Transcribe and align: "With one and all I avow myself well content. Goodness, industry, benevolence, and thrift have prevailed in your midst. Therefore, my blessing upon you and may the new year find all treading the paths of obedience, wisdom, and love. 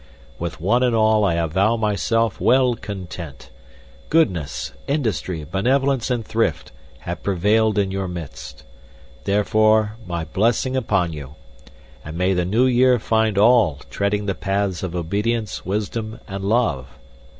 "With 0.39 0.59
one 0.59 0.81
and 0.81 0.95
all 0.95 1.23
I 1.23 1.35
avow 1.35 1.77
myself 1.77 2.41
well 2.41 2.73
content. 2.73 3.51
Goodness, 4.09 4.71
industry, 4.87 5.43
benevolence, 5.43 6.09
and 6.09 6.25
thrift 6.25 6.71
have 7.01 7.21
prevailed 7.21 7.77
in 7.77 7.91
your 7.91 8.07
midst. 8.07 8.63
Therefore, 9.25 9.97
my 10.07 10.23
blessing 10.23 10.75
upon 10.75 11.13
you 11.13 11.35
and 12.03 12.17
may 12.17 12.33
the 12.33 12.45
new 12.45 12.65
year 12.65 12.97
find 12.97 13.37
all 13.37 13.81
treading 13.91 14.25
the 14.25 14.33
paths 14.33 14.81
of 14.81 14.95
obedience, 14.95 15.67
wisdom, 15.67 16.19
and 16.27 16.45
love. 16.45 16.97